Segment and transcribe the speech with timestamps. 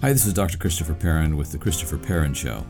[0.00, 0.58] Hi, this is Dr.
[0.58, 2.64] Christopher Perrin with The Christopher Perrin Show.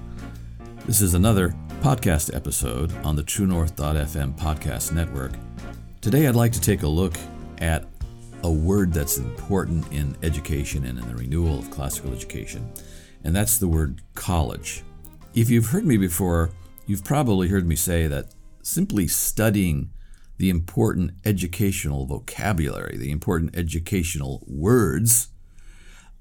[0.86, 5.32] This is another podcast episode on the TrueNorth.fm podcast network.
[6.00, 7.18] Today, I'd like to take a look
[7.58, 7.84] at
[8.44, 12.72] a word that's important in education and in the renewal of classical education,
[13.24, 14.82] and that's the word college.
[15.34, 16.52] If you've heard me before,
[16.86, 19.90] you've probably heard me say that simply studying
[20.38, 25.28] the important educational vocabulary, the important educational words,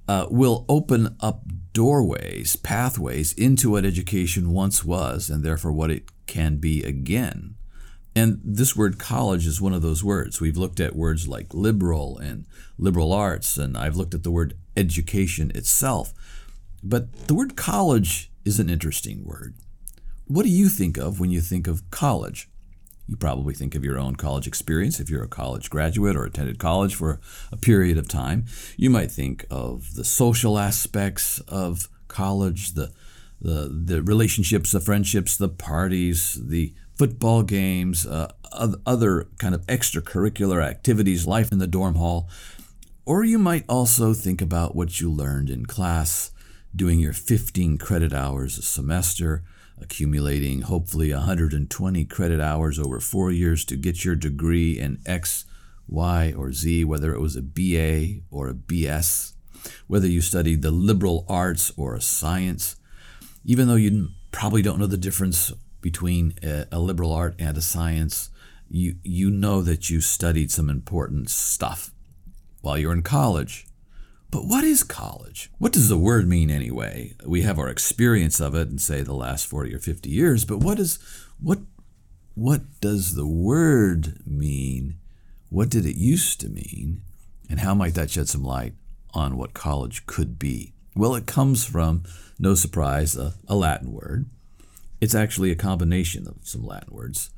[0.08, 1.44] uh, will open up
[1.74, 7.56] doorways, pathways into what education once was, and therefore what it can be again.
[8.16, 10.42] And this word college is one of those words.
[10.42, 12.46] We've looked at words like liberal and
[12.80, 16.14] liberal arts, and I've looked at the word education itself.
[16.84, 19.56] But the word college is an interesting word.
[20.26, 22.50] What do you think of when you think of college?
[23.08, 26.60] You probably think of your own college experience if you're a college graduate or attended
[26.60, 27.20] college for
[27.52, 28.46] a period of time.
[28.76, 32.92] You might think of the social aspects of college, the
[33.40, 38.32] the, the relationships, the friendships, the parties, the football games, uh,
[38.86, 42.28] other kind of extracurricular activities, life in the dorm hall.
[43.06, 46.32] Or you might also think about what you learned in class,
[46.76, 49.44] doing your 15 credit hours a semester,
[49.82, 55.46] accumulating hopefully 120 credit hours over four years to get your degree in X,
[55.88, 59.34] Y, or Z, whether it was a BA or a BS,
[59.88, 62.76] whether you studied the liberal arts or a science,
[63.46, 67.62] even though you probably don't know the difference between a, a liberal art and a
[67.62, 68.30] science,
[68.70, 71.92] you, you know that you studied some important stuff
[72.62, 73.68] while you're in college.
[74.30, 75.50] But what is college?
[75.58, 77.14] What does the word mean anyway?
[77.26, 80.60] We have our experience of it in say the last 40 or 50 years, but
[80.60, 81.00] what is
[81.40, 81.60] what
[82.36, 85.00] what does the word mean?
[85.50, 87.02] What did it used to mean?
[87.50, 88.74] And how might that shed some light
[89.14, 90.74] on what college could be?
[90.96, 92.04] Well, it comes from,
[92.38, 94.30] no surprise, a, a Latin word.
[95.00, 97.30] It's actually a combination of some Latin words.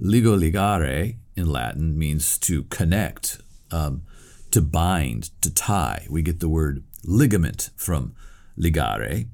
[0.00, 3.40] Ligo ligare in Latin means to connect.
[3.70, 4.02] Um,
[4.52, 6.06] to bind, to tie.
[6.10, 8.14] We get the word ligament from
[8.58, 9.28] ligare.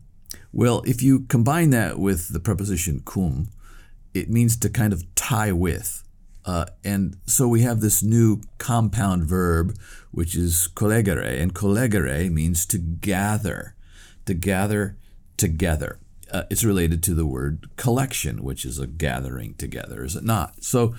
[0.52, 3.48] Well, if you combine that with the preposition cum,
[4.12, 6.04] it means to kind of tie with.
[6.44, 9.76] Uh, and so we have this new compound verb,
[10.10, 13.74] which is collegere, and collegere means to gather,
[14.26, 14.96] to gather
[15.36, 15.98] together.
[16.30, 20.62] Uh, it's related to the word collection, which is a gathering together, is it not?
[20.62, 20.94] So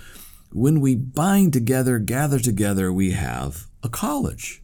[0.51, 4.63] when we bind together, gather together, we have a college.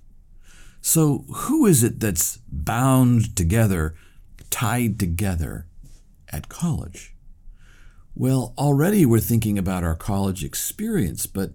[0.82, 3.94] So, who is it that's bound together,
[4.50, 5.68] tied together
[6.30, 7.16] at college?
[8.16, 11.52] Well, already we're thinking about our college experience, but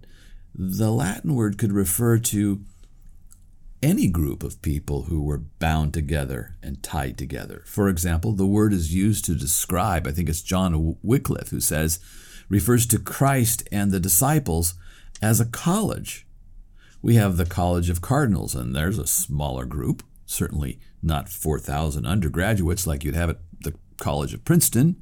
[0.55, 2.61] the Latin word could refer to
[3.83, 7.63] any group of people who were bound together and tied together.
[7.65, 11.99] For example, the word is used to describe, I think it's John Wycliffe who says,
[12.49, 14.73] refers to Christ and the disciples
[15.21, 16.26] as a college.
[17.01, 22.87] We have the College of Cardinals, and there's a smaller group, certainly not 4,000 undergraduates
[22.87, 24.97] like you'd have at the College of Princeton.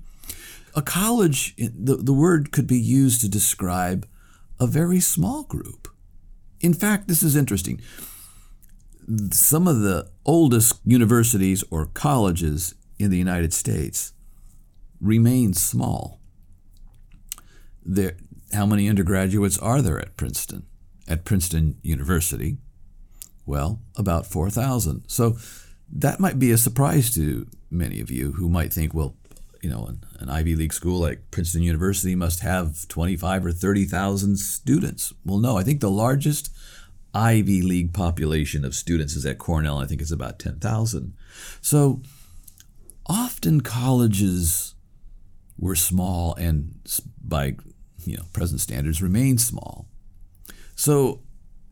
[0.75, 4.07] A college, the, the word could be used to describe
[4.59, 5.87] a very small group.
[6.59, 7.81] In fact, this is interesting.
[9.31, 14.13] Some of the oldest universities or colleges in the United States
[14.99, 16.19] remain small.
[17.85, 18.17] There,
[18.53, 20.65] how many undergraduates are there at Princeton?
[21.07, 22.57] At Princeton University?
[23.45, 25.03] Well, about 4,000.
[25.07, 25.37] So
[25.91, 29.15] that might be a surprise to many of you who might think, well,
[29.61, 34.37] you know, an, an Ivy League school like Princeton University must have 25 or 30,000
[34.37, 35.13] students.
[35.25, 36.51] Well, no, I think the largest
[37.13, 39.77] Ivy League population of students is at Cornell.
[39.77, 41.13] I think it's about 10,000.
[41.61, 42.01] So
[43.07, 44.75] often colleges
[45.57, 46.75] were small and
[47.23, 47.55] by
[48.05, 49.87] you know, present standards remain small.
[50.75, 51.21] So,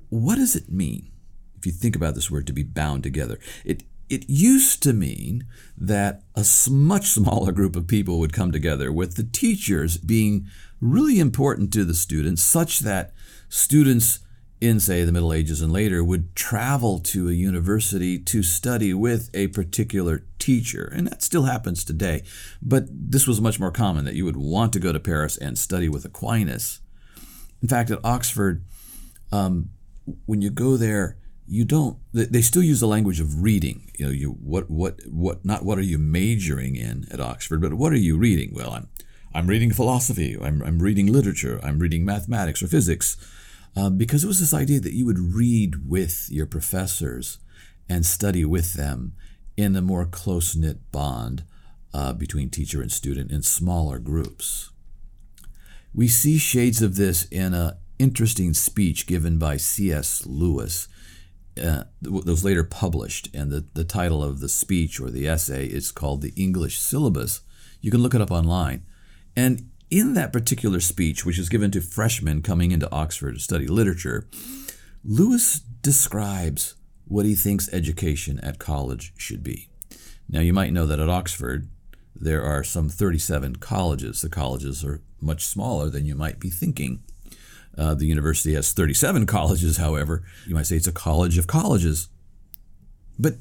[0.10, 1.12] what does it mean
[1.58, 3.40] if you think about this word to be bound together?
[3.66, 5.48] It it used to mean
[5.78, 10.48] that a much smaller group of people would come together, with the teachers being
[10.80, 13.14] really important to the students, such that
[13.50, 14.20] students
[14.62, 19.30] in, say, the Middle Ages and later would travel to a university to study with
[19.34, 20.92] a particular teacher.
[20.96, 22.24] And that still happens today.
[22.62, 25.58] But this was much more common that you would want to go to Paris and
[25.58, 26.80] study with Aquinas.
[27.62, 28.64] In fact, at Oxford,
[29.34, 29.70] um,
[30.26, 33.92] when you go there, you don't they still use the language of reading.
[33.98, 37.74] You know you what what what not what are you majoring in at oxford but
[37.74, 38.54] what are you reading?
[38.54, 38.88] Well i'm
[39.34, 40.38] i'm reading philosophy.
[40.42, 41.60] I'm, I'm reading literature.
[41.62, 43.18] I'm reading mathematics or physics.
[43.76, 47.40] Um, because it was this idea that you would read with your professors
[47.90, 49.14] and study with them
[49.58, 51.44] in a more close knit bond
[51.92, 54.70] uh, between teacher and student in smaller groups.
[55.94, 60.26] We see shades of this in an interesting speech given by C.S.
[60.26, 60.88] Lewis
[61.58, 65.66] uh, that was later published, and the, the title of the speech or the essay
[65.66, 67.42] is called The English Syllabus.
[67.82, 68.86] You can look it up online.
[69.36, 73.68] And in that particular speech, which is given to freshmen coming into Oxford to study
[73.68, 74.28] literature,
[75.04, 76.76] Lewis describes
[77.06, 79.70] what he thinks education at college should be.
[80.28, 81.70] Now, you might know that at Oxford,
[82.16, 84.22] there are some 37 colleges.
[84.22, 87.04] The colleges are much smaller than you might be thinking.
[87.78, 90.24] Uh, the university has 37 colleges, however.
[90.48, 92.10] You might say it's a college of colleges.
[93.18, 93.36] But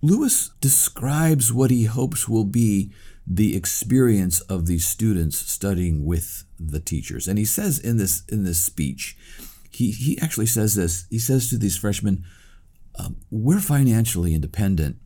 [0.00, 2.92] Lewis describes what he hopes will be
[3.26, 7.28] the experience of these students studying with the teachers.
[7.28, 9.16] And he says in this in this speech,
[9.70, 11.06] he, he actually says this.
[11.08, 12.24] He says to these freshmen,
[12.98, 14.96] um, we're financially independent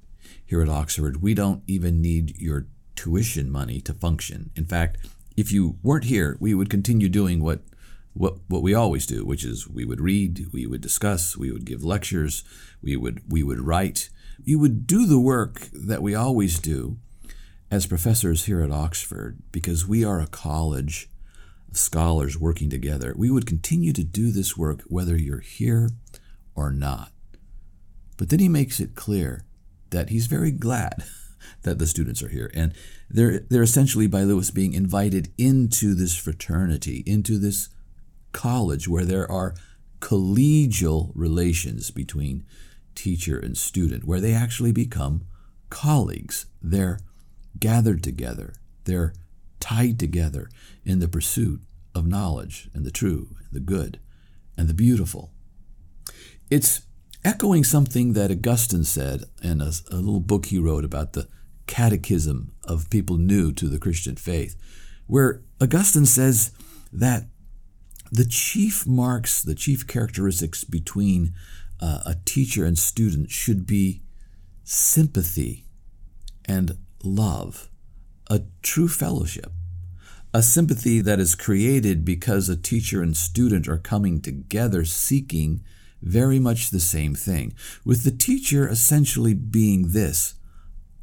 [0.44, 1.22] here at Oxford.
[1.22, 2.66] We don't even need your
[2.96, 4.50] tuition money to function.
[4.56, 4.98] In fact,
[5.36, 7.60] if you weren't here, we would continue doing what
[8.16, 11.64] what what we always do, which is we would read, we would discuss, we would
[11.64, 12.44] give lectures,
[12.82, 14.10] we would we would write.
[14.46, 16.98] We would do the work that we always do
[17.70, 21.08] as professors here at Oxford because we are a college
[21.70, 23.14] of scholars working together.
[23.16, 25.90] We would continue to do this work whether you're here
[26.54, 27.12] or not.
[28.16, 29.44] But then he makes it clear
[29.90, 31.04] that he's very glad
[31.62, 32.50] that the students are here.
[32.54, 32.72] And
[33.10, 37.68] they're, they're essentially, by Lewis, being invited into this fraternity, into this
[38.36, 39.54] college where there are
[40.00, 42.44] collegial relations between
[42.94, 45.22] teacher and student, where they actually become
[45.70, 46.46] colleagues.
[46.62, 47.00] They're
[47.58, 48.54] gathered together,
[48.84, 49.14] they're
[49.58, 50.48] tied together
[50.84, 51.62] in the pursuit
[51.94, 53.98] of knowledge and the true, the good,
[54.56, 55.32] and the beautiful.
[56.50, 56.82] It's
[57.24, 61.26] echoing something that Augustine said in a, a, little book he wrote about the
[61.66, 64.54] catechism of people new to the Christian faith,
[65.06, 66.52] where Augustine says
[66.92, 67.24] that
[68.10, 71.34] the chief marks, the chief characteristics between
[71.80, 74.02] uh, a teacher and student should be
[74.64, 75.64] sympathy
[76.44, 77.68] and love,
[78.28, 79.52] a true fellowship,
[80.32, 85.62] a sympathy that is created because a teacher and student are coming together seeking
[86.02, 87.54] very much the same thing,
[87.84, 90.34] with the teacher essentially being this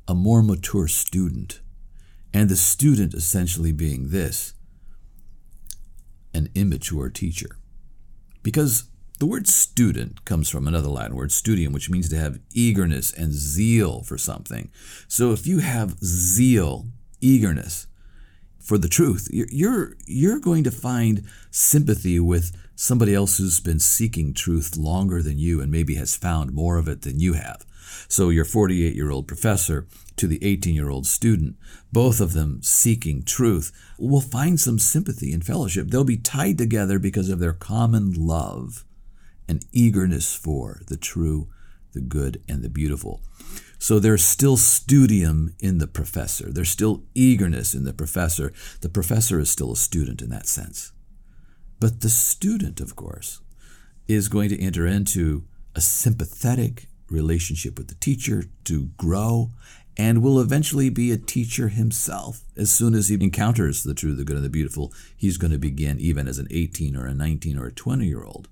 [0.08, 1.62] a more mature student,
[2.34, 4.54] and the student essentially being this
[6.34, 7.58] an immature teacher.
[8.42, 8.86] Because
[9.20, 13.32] the word student comes from another Latin word, studium, which means to have eagerness and
[13.32, 14.70] zeal for something.
[15.08, 16.88] So if you have zeal,
[17.22, 17.88] eagerness
[18.60, 24.34] for the truth, you're, you're going to find sympathy with somebody else who's been seeking
[24.34, 27.66] truth longer than you and maybe has found more of it than you have.
[28.08, 29.88] So your 48 year old professor
[30.18, 31.56] to the 18 year old student,
[31.92, 35.88] both of them seeking truth, will find some sympathy and fellowship.
[35.88, 38.86] They'll be tied together because of their common love
[39.48, 41.50] and eagerness for the true,
[41.94, 43.22] the good, and the beautiful.
[43.80, 46.52] So there's still studium in the professor.
[46.52, 48.54] There's still eagerness in the professor.
[48.80, 50.94] The professor is still a student in that sense.
[51.80, 53.42] But the student, of course,
[54.08, 55.44] is going to enter into
[55.76, 59.52] a sympathetic relationship with the teacher to grow
[59.98, 62.42] and will eventually be a teacher himself.
[62.58, 65.60] As soon as he encounters the true, the good, and the beautiful, he's going to
[65.60, 68.48] begin, even as an 18 or a 19 or a 20 year old,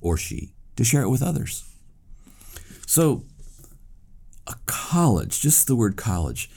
[0.00, 1.64] or she, to share it with others.
[2.86, 3.24] So,
[4.46, 6.50] a college, just the word college,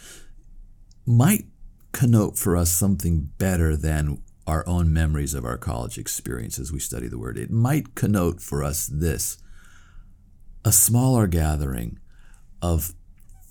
[1.06, 1.46] might
[1.92, 6.80] connote for us something better than our own memories of our college experience as we
[6.80, 7.38] study the word.
[7.38, 9.38] It might connote for us this
[10.64, 12.00] a smaller gathering
[12.62, 12.94] of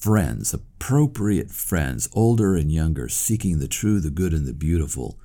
[0.04, 5.18] friends, appropriate friends, older and younger, seeking the true, the good, and the beautiful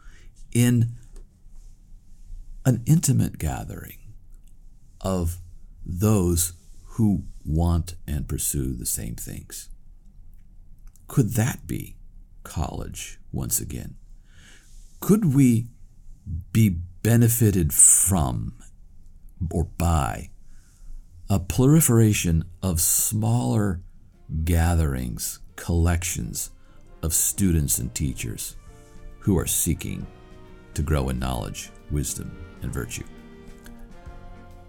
[0.54, 0.94] in
[2.66, 3.98] an intimate gathering
[5.02, 5.40] of
[5.86, 6.54] those
[6.92, 9.68] who want and pursue the same things.
[11.10, 11.98] Could that be
[12.44, 13.96] college once again?
[15.02, 15.68] Could we
[16.54, 16.70] be
[17.04, 18.54] benefited from
[19.52, 20.30] or by
[21.30, 23.82] a proliferation of smaller
[24.44, 26.52] gatherings, collections
[27.02, 28.56] of students and teachers
[29.20, 30.06] who are seeking
[30.74, 32.32] to grow in knowledge, wisdom,
[32.62, 33.04] and virtue.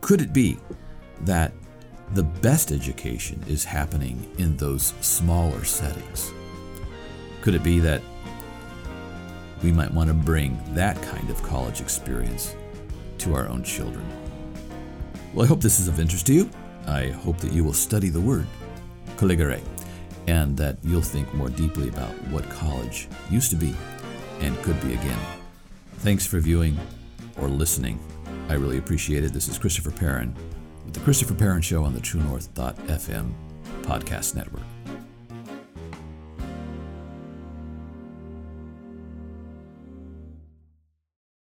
[0.00, 0.59] Could it be
[1.23, 1.52] that
[2.14, 6.33] the best education is happening in those smaller settings?
[7.43, 8.02] Could it be that
[9.62, 12.57] we might want to bring that kind of college experience
[13.19, 14.07] to our own children?
[15.35, 16.50] Well, I hope this is of interest to you.
[16.87, 18.47] I hope that you will study the Word,
[19.21, 19.61] Caligare,
[20.29, 23.75] and that you'll think more deeply about what college used to be
[24.41, 25.19] and could be again.
[25.99, 26.79] Thanks for viewing
[27.37, 28.00] or listening.
[28.49, 29.35] I really appreciate it.
[29.35, 30.35] This is Christopher Perrin
[30.87, 33.33] with the Christopher Perrin Show on the True North FM
[33.83, 34.62] podcast network.